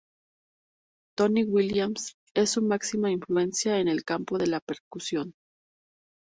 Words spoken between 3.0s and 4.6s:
influencia en el campo de la